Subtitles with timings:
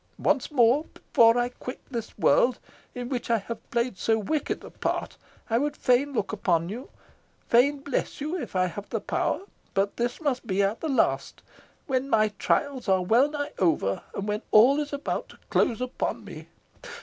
[0.17, 2.57] Once more before I quit this world,
[2.95, 5.15] in which I have played so wicked a part,
[5.47, 6.89] I would fain look upon you
[7.49, 9.41] fain bless you, if I have the power
[9.75, 11.43] but this must be at the last,
[11.85, 16.47] when my trials are wellnigh over, and when all is about to close upon me!"